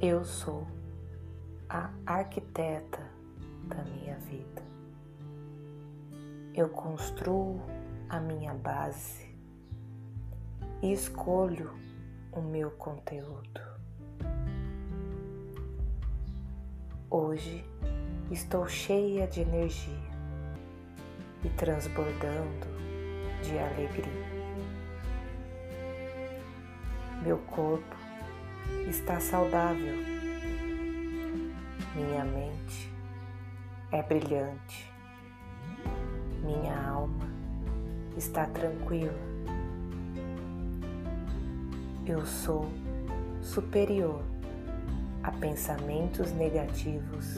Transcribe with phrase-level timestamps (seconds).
[0.00, 0.66] Eu sou
[1.70, 3.02] a arquiteta
[3.64, 4.62] da minha vida.
[6.54, 7.62] Eu construo
[8.06, 9.34] a minha base
[10.82, 11.72] e escolho
[12.30, 13.62] o meu conteúdo.
[17.08, 17.64] Hoje
[18.30, 20.12] estou cheia de energia
[21.42, 22.66] e transbordando
[23.42, 24.26] de alegria.
[27.22, 28.05] Meu corpo
[28.88, 29.94] está saudável.
[31.94, 32.92] Minha mente
[33.90, 34.92] é brilhante.
[36.42, 37.26] Minha alma
[38.16, 39.12] está tranquila.
[42.06, 42.68] Eu sou
[43.42, 44.22] superior
[45.22, 47.34] a pensamentos negativos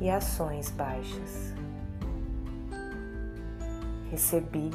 [0.00, 1.54] e ações baixas.
[4.10, 4.70] Recebi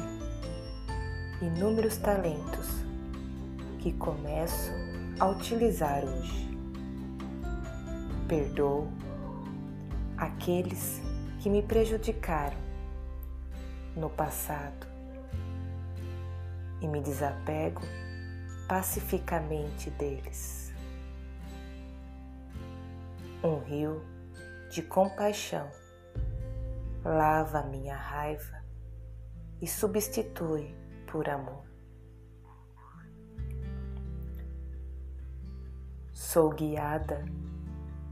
[1.42, 2.84] inúmeros talentos
[3.80, 4.72] que começo
[5.18, 6.48] a utilizar hoje.
[8.28, 8.88] Perdoo
[10.16, 11.00] aqueles
[11.40, 12.56] que me prejudicaram
[13.96, 14.86] no passado
[16.80, 17.82] e me desapego
[18.66, 20.72] pacificamente deles.
[23.42, 24.02] Um rio
[24.70, 25.70] de compaixão
[27.04, 28.64] lava minha raiva
[29.60, 30.74] e substitui
[31.06, 31.73] por amor.
[36.14, 37.24] Sou guiada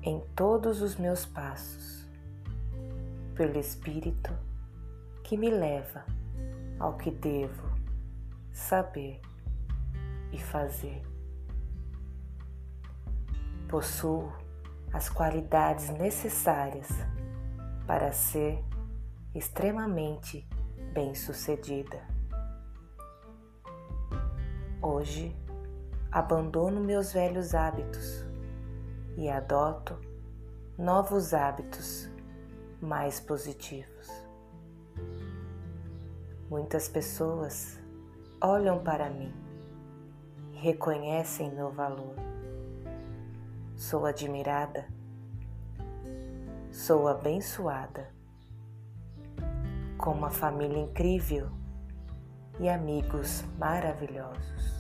[0.03, 2.05] em todos os meus passos
[3.37, 4.37] pelo Espírito
[5.23, 6.05] que me leva
[6.81, 7.63] ao que devo
[8.51, 9.21] saber
[10.33, 11.01] e fazer.
[13.69, 14.33] Possuo
[14.93, 16.89] as qualidades necessárias
[17.87, 18.65] para ser
[19.33, 20.45] extremamente
[20.93, 22.03] bem-sucedida.
[24.83, 25.41] Hoje,
[26.13, 28.27] abandono meus velhos hábitos
[29.17, 29.99] e adoto
[30.77, 32.07] novos hábitos
[32.83, 34.11] mais positivos.
[36.51, 37.81] Muitas pessoas
[38.43, 39.33] olham para mim
[40.53, 42.15] e reconhecem meu valor.
[43.75, 44.87] Sou admirada,
[46.71, 48.11] sou abençoada,
[49.97, 51.49] com uma família incrível
[52.61, 54.72] e amigos maravilhosos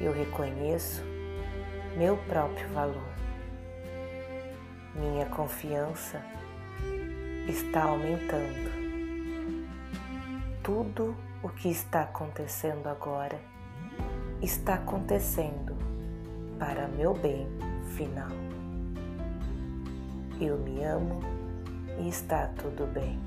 [0.00, 1.02] eu reconheço
[1.96, 3.08] meu próprio valor.
[4.94, 6.22] Minha confiança
[7.48, 8.70] está aumentando.
[10.62, 13.40] Tudo o que está acontecendo agora
[14.42, 15.76] está acontecendo
[16.58, 17.48] para meu bem
[17.96, 18.30] final.
[20.40, 21.20] Eu me amo
[21.98, 23.18] e está tudo bem.